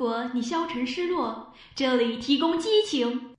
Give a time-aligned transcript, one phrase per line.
[0.00, 3.36] 如果你消沉失落，这里提供激情。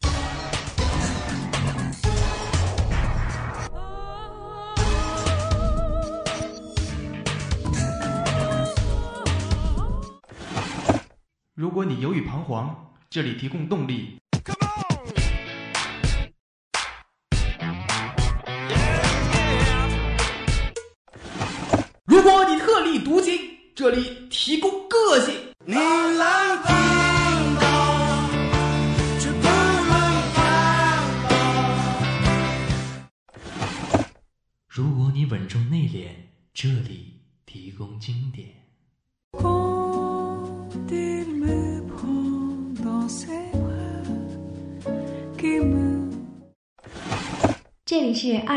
[11.55, 14.19] 如果你犹豫彷徨，这里提供动力。
[22.05, 23.35] 如果你特立独行，
[23.73, 24.80] 这里提供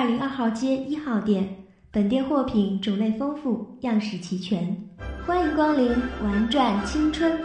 [0.07, 4.77] 零二号街一号店，本店货品种类丰富，样式齐全，
[5.27, 5.91] 欢迎光临
[6.23, 7.41] 玩转青春。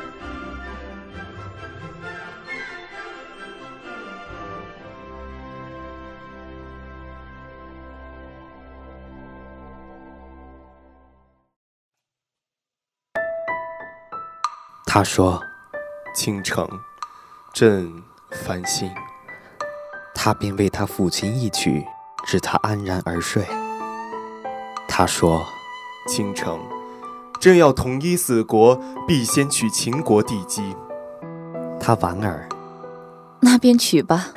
[14.85, 15.41] 他说
[16.13, 16.67] ：“倾城，
[17.53, 18.91] 朕烦心。”
[20.13, 21.85] 他便为他抚琴一曲，
[22.31, 23.43] 使他安然而睡。
[24.87, 25.43] 他说
[26.07, 26.59] ：“倾城，
[27.41, 30.77] 朕要统一四国，必先取秦国地基。”
[31.81, 32.47] 他莞尔
[33.41, 34.27] ：“那便取吧。”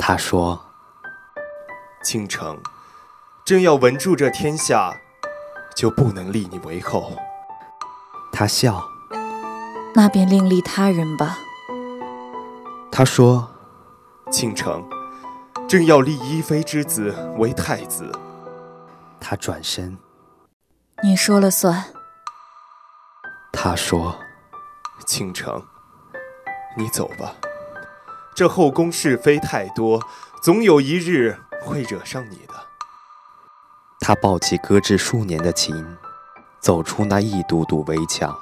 [0.00, 0.58] 他说
[2.02, 2.58] ：“倾城，
[3.44, 4.96] 朕要稳住这天下，
[5.76, 7.12] 就不能立你为后。”
[8.32, 8.82] 他笑。
[9.94, 11.36] 那便另立他人吧。
[12.90, 13.50] 他说
[14.32, 14.82] ：“倾城，
[15.72, 18.12] 朕要立一妃之子为太子。”
[19.18, 19.96] 他转身
[21.02, 21.82] ：“你说了算。”
[23.50, 24.14] 他说
[25.06, 25.64] ：“倾城，
[26.76, 27.32] 你走吧。
[28.34, 29.98] 这后宫是非太多，
[30.42, 32.52] 总有一日会惹上你的。”
[34.00, 35.96] 他抱起搁置数年的琴，
[36.60, 38.38] 走出那一堵堵围墙。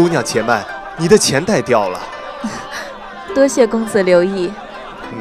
[0.00, 0.64] 姑娘且慢，
[0.96, 2.00] 你的钱袋掉了。
[3.36, 4.50] 多谢公子留意。
[5.12, 5.18] 嗯，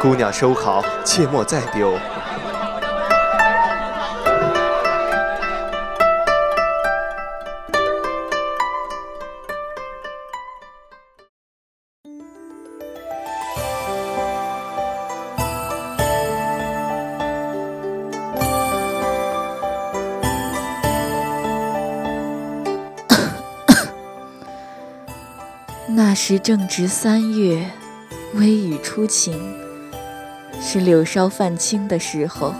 [0.00, 1.92] 姑娘收好，切莫再丢。
[26.16, 27.70] 时正值三月，
[28.34, 29.38] 微雨初晴，
[30.58, 32.54] 是柳梢泛青的时候。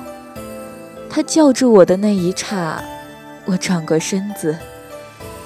[1.08, 2.84] 他叫住我的那一刹，
[3.46, 4.54] 我转过身子，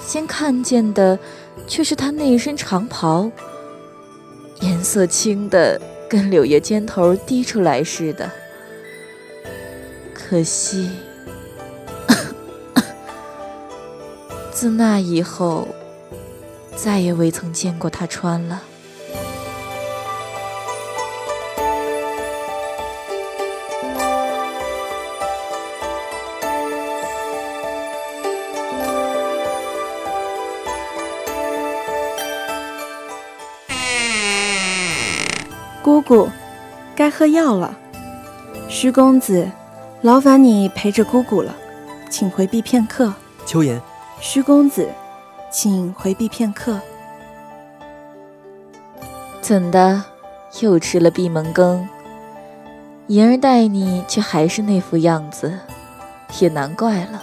[0.05, 1.17] 先看见的
[1.65, 3.31] 却是他那一身长袍，
[4.59, 5.79] 颜色青的
[6.09, 8.29] 跟柳叶尖头滴出来似的。
[10.13, 10.91] 可惜，
[14.51, 15.65] 自那以后。
[16.83, 18.63] 再也未曾见过他穿了。
[35.83, 36.27] 姑姑，
[36.95, 37.77] 该喝药了。
[38.67, 39.47] 徐公子，
[40.01, 41.55] 劳烦你陪着姑姑了，
[42.09, 43.13] 请回避片刻。
[43.45, 43.79] 秋言，
[44.19, 44.89] 徐公子。
[45.51, 46.79] 请回避片刻。
[49.41, 50.01] 怎的，
[50.61, 51.87] 又吃了闭门羹？
[53.07, 55.59] 莹儿待你却还是那副样子，
[56.39, 57.21] 也难怪了。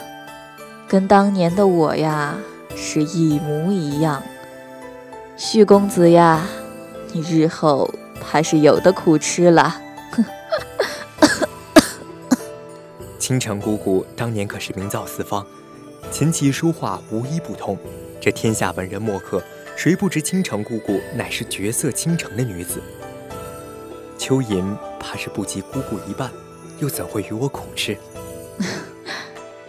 [0.86, 2.36] 跟当年的我呀，
[2.76, 4.22] 是一模一样。
[5.38, 6.44] 旭公子呀，
[7.12, 7.88] 你日后
[8.20, 9.80] 怕是有的苦吃了。
[13.18, 15.46] 倾城姑姑当年可是名噪四方，
[16.10, 17.78] 琴棋书画无一不通。
[18.20, 19.42] 这天下文人墨客，
[19.76, 22.82] 谁不知倾城姑姑乃是绝色倾城的女子？
[24.18, 26.30] 秋吟怕是不及姑姑一半，
[26.80, 27.96] 又怎会与我恐斥？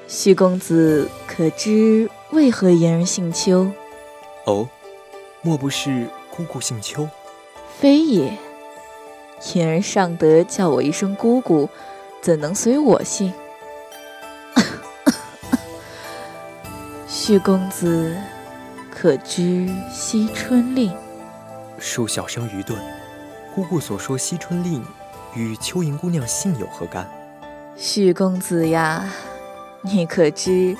[0.07, 3.71] 徐公子可知为何言儿姓邱？
[4.45, 4.67] 哦，
[5.41, 7.07] 莫不是姑姑姓邱？
[7.79, 8.33] 非也，
[9.53, 11.69] 言儿尚得叫我一声姑姑，
[12.19, 13.31] 怎能随我姓？
[17.07, 18.17] 徐公子，
[19.01, 20.91] 可知惜春令？
[21.79, 22.77] 恕小生愚钝。
[23.55, 24.83] 姑姑所说惜春令，
[25.33, 27.09] 与秋莹姑娘姓有何干？
[27.77, 29.05] 许公子呀，
[29.83, 30.75] 你可知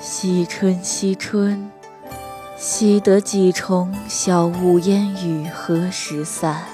[0.00, 1.70] 惜春惜春？
[2.56, 6.64] 惜得几重小雾烟雨何时散？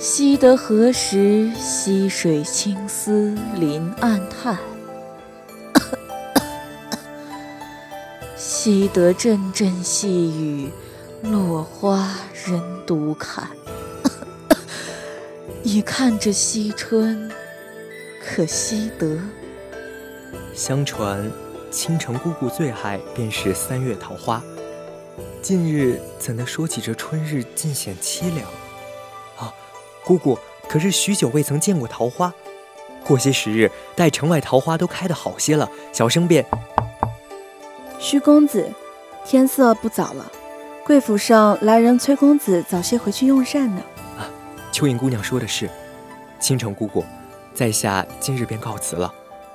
[0.00, 4.58] 惜得何时溪水青丝临岸叹？
[8.60, 10.68] 惜得阵阵细雨
[11.22, 12.12] 落花
[12.44, 13.48] 人独看。
[15.62, 17.30] 你看这惜春，
[18.20, 19.16] 可惜得？
[20.52, 21.30] 相传，
[21.70, 24.42] 倾城姑姑最爱便是三月桃花。
[25.40, 28.44] 近日怎能说起这春日尽显凄凉？
[29.36, 29.54] 啊，
[30.04, 30.36] 姑姑，
[30.68, 32.34] 可是许久未曾见过桃花。
[33.06, 36.44] 过些时日，待城外桃花都开得好些了，小生便……
[38.00, 38.70] 徐公子，
[39.24, 40.24] 天色不早了，
[40.86, 43.82] 贵府上来人催公子早些回去用膳呢。
[44.16, 44.30] 啊，
[44.72, 45.68] 蚯蚓姑娘说的是，
[46.38, 47.04] 倾城姑姑，
[47.52, 49.12] 在下今日便告辞了，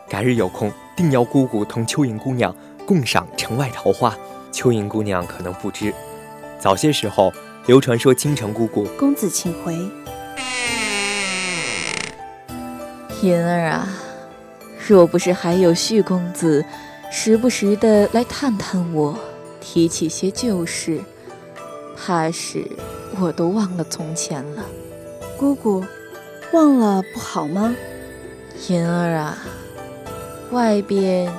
[0.10, 2.54] 改日有空定邀姑姑同蚯蚓姑娘
[2.86, 4.14] 共赏城外桃花。
[4.52, 5.94] 蚯蚓姑娘可能不知，
[6.60, 7.32] 早些时候
[7.66, 8.84] 流传说倾城姑姑。
[9.00, 9.74] 公子请回。
[13.22, 13.88] 银儿啊，
[14.86, 16.64] 若不是还有旭公子，
[17.16, 19.16] 时不时的来探探我，
[19.62, 21.00] 提起些旧事，
[21.96, 22.68] 怕是
[23.20, 24.66] 我都忘了从前了。
[25.38, 25.86] 姑姑，
[26.54, 27.76] 忘了不好吗？
[28.68, 29.38] 银儿啊，
[30.50, 31.32] 外边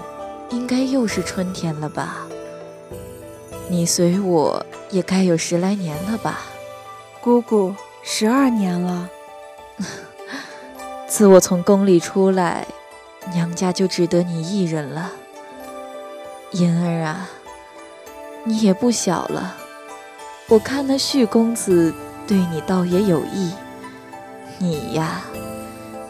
[0.50, 2.24] 应该又是春天了吧？
[3.68, 6.42] 你随我也该有十来年了吧，
[7.20, 7.74] 姑姑，
[8.04, 9.10] 十二年了。
[11.08, 12.64] 自我从宫里出来，
[13.32, 15.10] 娘家就只得你一人了。
[16.54, 17.28] 银儿啊，
[18.44, 19.56] 你也不小了，
[20.48, 21.92] 我看那旭公子
[22.28, 23.52] 对你倒也有意，
[24.58, 25.22] 你呀，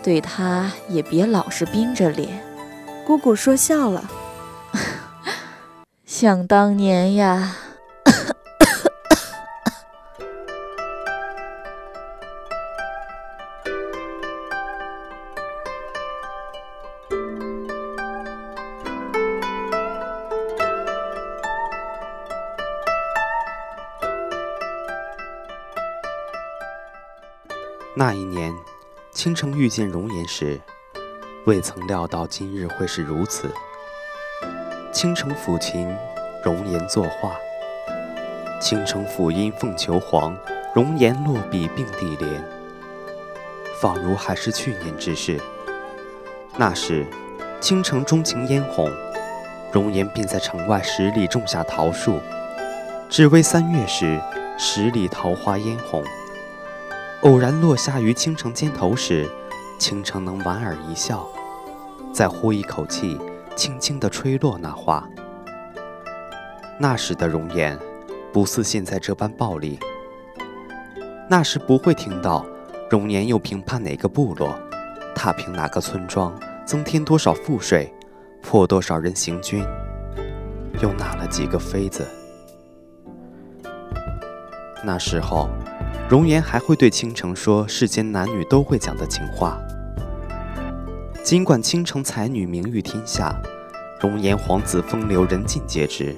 [0.02, 2.44] 对他也别老是冰着脸。
[3.06, 4.04] 姑姑说笑了。
[6.04, 7.56] 想当年呀，
[29.24, 30.60] 倾城遇见容颜时，
[31.46, 33.50] 未曾料到今日会是如此。
[34.92, 35.88] 倾城抚琴，
[36.44, 37.34] 容颜作画。
[38.60, 40.36] 倾城抚音凤求凰，
[40.74, 42.44] 容颜落笔并蒂莲。
[43.80, 45.40] 仿如还是去年之事。
[46.58, 47.06] 那时，
[47.62, 48.92] 倾城钟情嫣红，
[49.72, 52.20] 容颜便在城外十里种下桃树，
[53.08, 54.20] 只为三月时
[54.58, 56.04] 十里桃花嫣红，
[57.24, 59.26] 偶然落下于倾城肩头时，
[59.78, 61.26] 倾城能莞尔一笑，
[62.12, 63.18] 再呼一口气。
[63.56, 65.08] 轻轻地吹落那花。
[66.76, 67.78] 那时的容颜，
[68.32, 69.78] 不似现在这般暴力。
[71.30, 72.44] 那时不会听到
[72.90, 74.58] 容颜又评判哪个部落，
[75.14, 77.94] 踏平哪个村庄，增添多少赋税，
[78.42, 79.64] 破多少人行军，
[80.82, 82.04] 又纳了几个妃子。
[84.82, 85.48] 那时候，
[86.14, 89.60] 容颜还会对倾城说世间男女都会讲的情话。
[91.24, 93.34] 尽管倾城才女名誉天下，
[94.00, 96.14] 容颜皇子风流人尽皆知，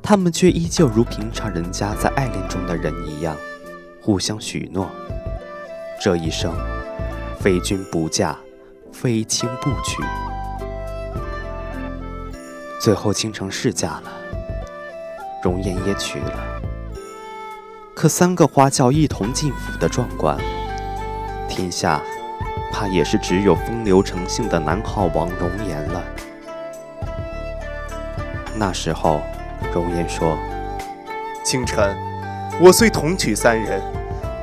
[0.00, 3.36] 他们却依旧如平常人家在爱恋中的人一样，
[4.00, 4.88] 互相许诺：
[6.00, 6.54] 这一生，
[7.40, 8.36] 非君不嫁，
[8.92, 10.00] 非卿不娶。
[12.80, 14.12] 最后，倾城是嫁了，
[15.42, 16.62] 容颜也娶了。
[17.96, 20.36] 可三个花轿一同进府的壮观，
[21.48, 22.02] 天下。
[22.70, 26.04] 怕也是只有风流成性的南浩王容颜了。
[28.54, 29.22] 那时候，
[29.72, 30.36] 容颜说
[31.42, 31.96] ：“清晨，
[32.60, 33.80] 我虽同娶三人，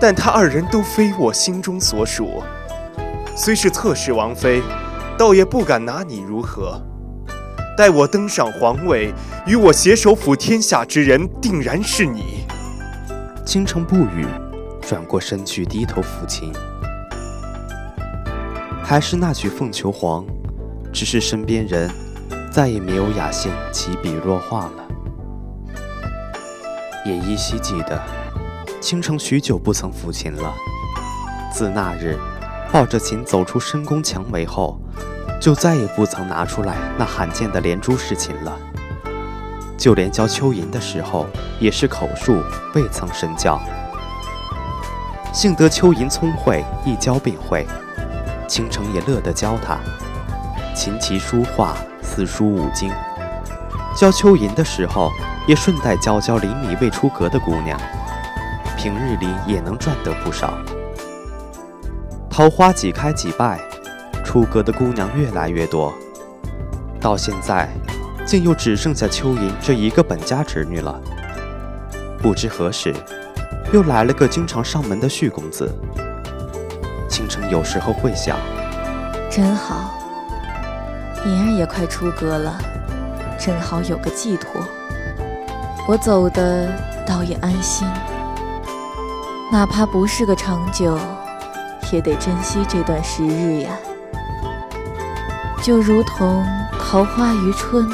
[0.01, 2.41] 但他二人都非我心中所属。
[3.35, 4.63] 虽是侧室王妃，
[5.15, 6.81] 倒也不敢拿你如何。
[7.77, 9.13] 待我登上皇位，
[9.45, 12.32] 与我携手抚天下之人，定然是你。”
[13.45, 14.25] 倾城不语，
[14.81, 16.51] 转过身去低头抚琴。
[18.81, 20.25] 还是那曲凤求凰，
[20.93, 21.89] 只是身边人
[22.51, 24.71] 再也没有雅兴起笔落画了。
[27.05, 28.01] 也依稀记得，
[28.79, 30.53] 倾城许久不曾抚琴了。
[31.51, 32.17] 自那日
[32.71, 34.79] 抱着琴走出深宫蔷薇后，
[35.41, 38.57] 就再也不曾拿出来那罕见的连珠式琴了。
[39.83, 41.25] 就连教蚯蚓的时候，
[41.59, 42.41] 也是口述，
[42.73, 43.59] 未曾身教。
[45.33, 47.67] 幸得蚯蚓聪慧，一教便会，
[48.47, 49.77] 倾城也乐得教他
[50.73, 52.89] 琴棋书画四书五经。
[53.93, 55.11] 教蚯蚓的时候，
[55.45, 57.77] 也顺带教教邻里未出阁的姑娘，
[58.77, 60.53] 平日里也能赚得不少。
[62.29, 63.59] 桃花几开几败，
[64.23, 65.93] 出阁的姑娘越来越多，
[67.01, 67.67] 到现在，
[68.25, 70.99] 竟又只剩下秋莹这一个本家侄女了。
[72.21, 72.93] 不知何时。
[73.71, 75.67] 又来了个经常上门的旭公子。
[77.09, 78.37] 倾城有时候会想，
[79.31, 79.95] 真好，
[81.25, 82.55] 银儿也快出阁了，
[83.39, 84.61] 正好有个寄托。
[85.87, 86.71] 我走的
[87.03, 87.87] 倒也安心，
[89.51, 90.95] 哪怕不是个长久，
[91.91, 93.71] 也得珍惜这段时日呀。
[95.63, 96.45] 就如同
[96.77, 97.89] 桃花于春，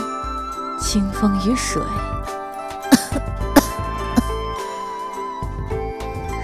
[0.79, 1.81] 清风与水。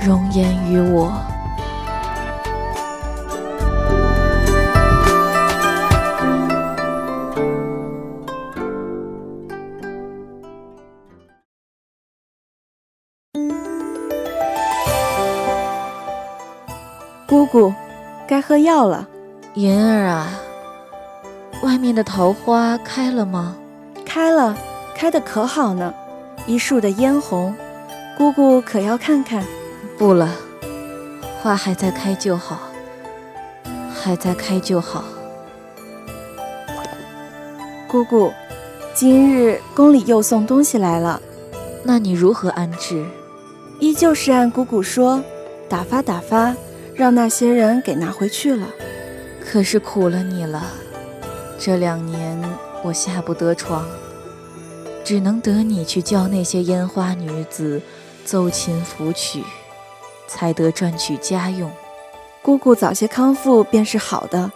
[0.06, 1.12] 容颜与我。
[17.28, 17.74] 姑姑，
[18.28, 19.08] 该喝药了。
[19.56, 20.30] 云儿啊，
[21.64, 23.56] 外面的桃花开了吗？
[24.16, 24.58] 开了，
[24.96, 25.94] 开得可好呢，
[26.48, 27.54] 一树的嫣红。
[28.18, 29.44] 姑姑可要看看？
[29.98, 30.30] 不了，
[31.42, 32.62] 花还在开就好，
[33.94, 35.04] 还在开就好。
[37.90, 38.32] 姑姑，
[38.94, 41.22] 今日宫里又送东西来了，
[41.84, 43.06] 那你如何安置？
[43.82, 45.22] 依旧是按姑姑说，
[45.68, 46.56] 打发打发，
[46.94, 48.70] 让那些人给拿回去了。
[49.46, 50.64] 可是苦了你了，
[51.60, 52.42] 这两年
[52.86, 53.84] 我下不得床，
[55.04, 57.82] 只能得你去教那些烟花女子
[58.24, 59.44] 奏琴抚曲。
[60.28, 61.72] 才得赚取家用，
[62.44, 64.52] 姑姑早些康复便是好的。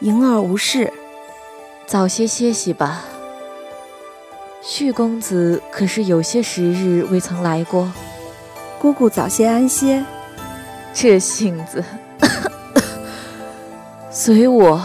[0.00, 0.90] 莹儿无事，
[1.86, 3.04] 早些歇息吧。
[4.62, 7.92] 旭公子可是有些时日未曾来过，
[8.78, 10.02] 姑姑早些安歇。
[10.94, 11.84] 这性子，
[14.10, 14.80] 随我。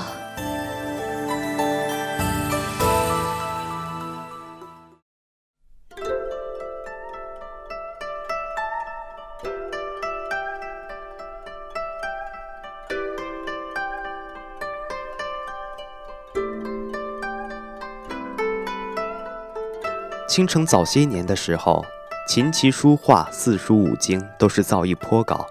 [20.31, 21.83] 倾城早些年的时候，
[22.25, 25.45] 琴棋书画四书五经都是造诣颇高，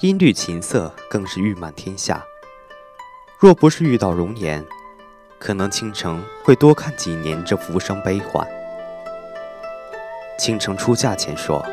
[0.00, 2.22] 音律琴瑟更是誉满天下。
[3.38, 4.62] 若不是遇到容颜，
[5.38, 8.46] 可能倾城会多看几年这浮生悲欢。
[10.38, 11.64] 倾城出嫁前说：“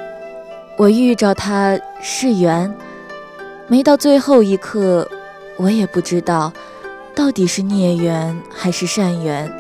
[0.80, 2.74] 我遇着他是缘，
[3.68, 5.06] 没到最后一刻，
[5.58, 6.54] 我也不知道
[7.14, 9.52] 到底是孽缘还是善缘。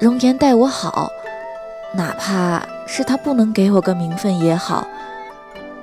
[0.00, 1.12] 容颜待我好。”
[1.96, 4.86] 哪怕是他不能给我个名分也好，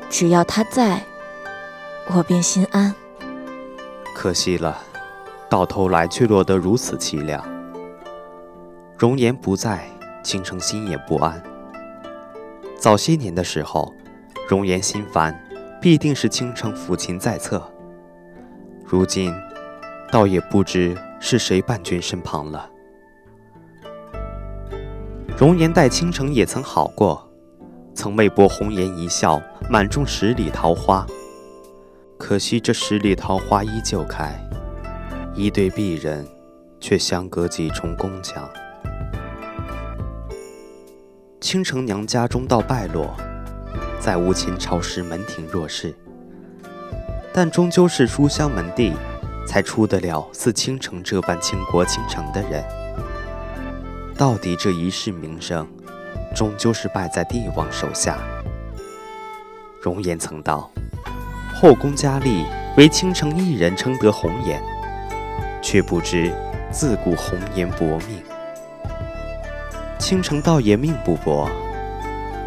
[0.09, 1.01] 只要他在，
[2.13, 2.93] 我便心安。
[4.13, 4.77] 可惜了，
[5.49, 7.41] 到头来却落得如此凄凉。
[8.97, 9.87] 容颜不在，
[10.21, 11.41] 倾城心也不安。
[12.77, 13.95] 早些年的时候，
[14.49, 15.33] 容颜心烦，
[15.81, 17.63] 必定是倾城抚琴在侧。
[18.85, 19.33] 如今，
[20.11, 22.70] 倒也不知是谁伴君身旁了。
[25.41, 27.27] 容颜待倾城也曾好过，
[27.95, 31.03] 曾为博红颜一笑，满中十里桃花。
[32.15, 34.39] 可惜这十里桃花依旧开，
[35.33, 36.23] 一对璧人，
[36.79, 38.47] 却相隔几重宫墙。
[41.39, 43.17] 倾城娘家中道败落，
[43.99, 45.91] 再无前朝时门庭若市。
[47.33, 48.93] 但终究是书香门第，
[49.47, 52.63] 才出得了似倾城这般倾国倾城的人。
[54.21, 55.67] 到底这一世名声，
[56.35, 58.19] 终究是败在帝王手下。
[59.81, 60.69] 容颜曾道
[61.59, 62.45] ：“后宫佳丽，
[62.77, 64.61] 唯倾城一人称得红颜。”
[65.59, 66.31] 却不知
[66.69, 68.21] 自古红颜薄命。
[69.97, 71.49] 倾城倒也命不薄，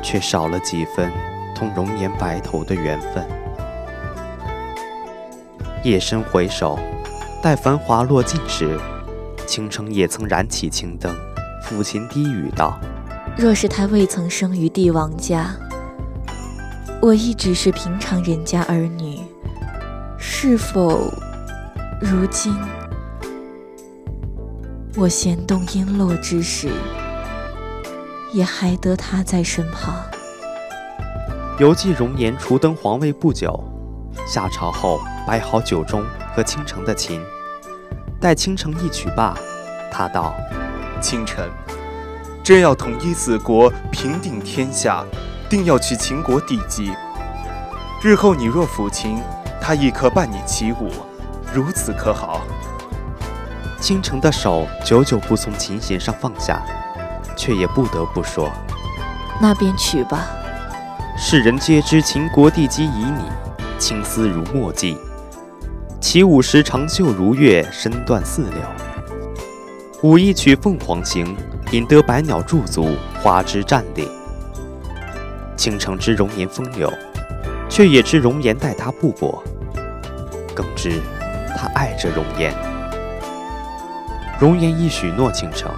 [0.01, 1.11] 却少了几分
[1.57, 3.27] 同容颜白头的缘分。
[5.83, 6.79] 夜深回首，
[7.43, 8.79] 待繁华落尽时，
[9.45, 11.13] 倾城也曾燃起青灯。
[11.67, 12.79] 抚琴低语道
[13.39, 15.55] ：“若是他未曾生于帝王家，
[17.01, 19.19] 我亦只是平常人家儿女，
[20.19, 21.11] 是否
[22.01, 22.55] 如今
[24.95, 26.69] 我弦动音落之时，
[28.33, 29.95] 也还得他在身旁。
[31.59, 33.59] 犹记容颜初登皇位不久，
[34.27, 36.03] 下朝后摆好酒盅
[36.35, 37.23] 和倾城的琴，
[38.21, 39.35] 待倾城一曲罢，
[39.91, 40.35] 他道
[41.05, 41.47] ：“倾城，
[42.43, 45.05] 真要统一四国，平定天下，
[45.51, 46.91] 定要去秦国地基。
[48.03, 49.19] 日后你若抚琴，
[49.61, 50.91] 他亦可伴你起舞，
[51.53, 52.41] 如此可好？”
[53.79, 56.63] 倾城的手久久不从琴弦上放下，
[57.37, 58.51] 却也不得不说
[59.39, 60.27] ：“那便取吧。”
[61.19, 64.97] 世人皆知秦国地基旖旎，青丝如墨迹。
[66.01, 68.94] 起舞时长袖如月，身段似柳。
[70.05, 71.35] 舞一曲凤凰行，
[71.71, 74.07] 引得百鸟驻足，花枝站立。
[75.57, 76.93] 倾城之容颜风流，
[77.71, 79.43] 却也知容颜待他不薄，
[80.55, 81.01] 更知
[81.57, 82.55] 他爱着容颜。
[84.39, 85.73] 容颜亦许诺倾城，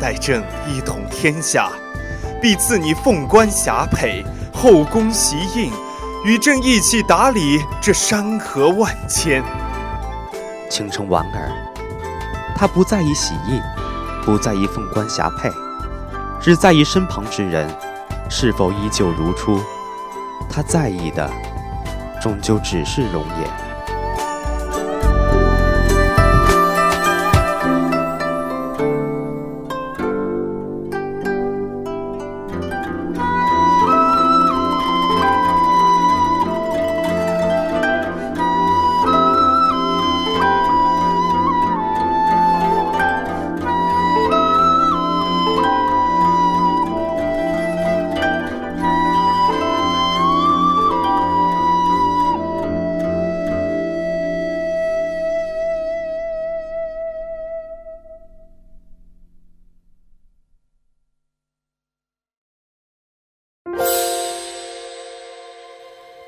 [0.00, 1.70] 待朕一统天下，
[2.42, 5.70] 必赐你凤冠霞帔、后宫席印，
[6.24, 9.40] 与朕一起打理这山河万千。
[10.68, 11.69] 倾城莞尔，
[12.60, 13.58] 他不在意喜印，
[14.22, 15.50] 不在意凤冠霞帔，
[16.42, 17.66] 只在意身旁之人
[18.28, 19.58] 是否依旧如初。
[20.50, 21.30] 他在意的，
[22.20, 23.69] 终究只是容颜。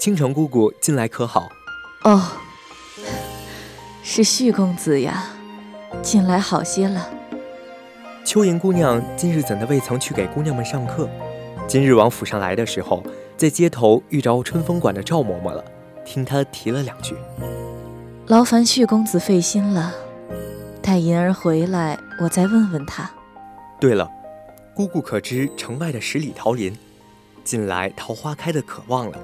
[0.03, 1.49] 倾城姑姑近来可好？
[2.03, 2.21] 哦，
[4.03, 5.27] 是旭公子呀，
[6.03, 7.09] 近来好些了。
[8.25, 11.09] 秋莹姑娘今日怎的未曾去给姑娘们上课？
[11.69, 13.01] 今日往府上来的时候，
[13.37, 15.65] 在街头遇着春风馆的赵嬷嬷了，
[16.05, 17.15] 听她提了两句。
[18.27, 19.95] 劳烦旭公子费心了，
[20.83, 23.09] 待银儿回来，我再问问她。
[23.79, 24.11] 对了，
[24.75, 26.77] 姑姑可知城外的十里桃林，
[27.45, 29.17] 近来桃花开的可旺了。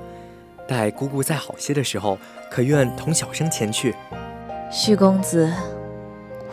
[0.68, 2.18] 待姑姑再好些的时候，
[2.50, 3.96] 可愿同小生前去？
[4.70, 5.50] 徐公子，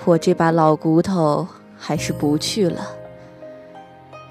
[0.05, 1.45] 我这把老骨头
[1.77, 2.87] 还是不去了。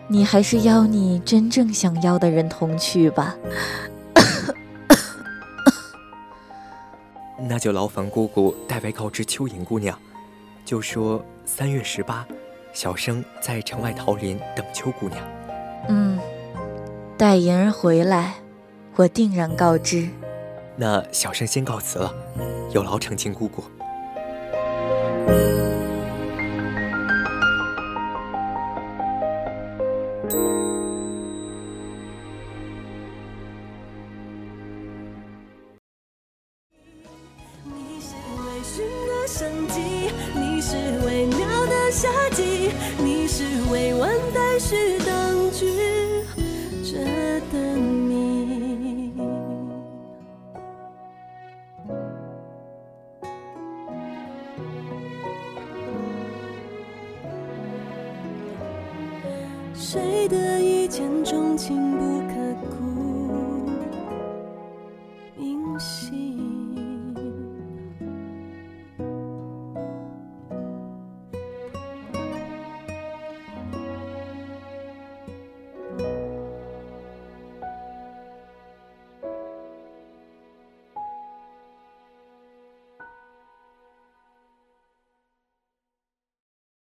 [0.08, 3.36] 你还是邀你真正想要的人同去吧。
[7.46, 9.98] 那就劳烦姑姑代为告知秋莹姑娘，
[10.64, 12.26] 就说三月十八，
[12.72, 15.20] 小生在城外桃林等秋姑娘。
[15.88, 16.18] 嗯，
[17.18, 18.36] 待莹儿回来。
[18.96, 20.08] 我定然告知。
[20.76, 22.14] 那小生先告辞了，
[22.72, 23.64] 有劳成亲姑姑。
[59.94, 62.23] 谁的一见钟情不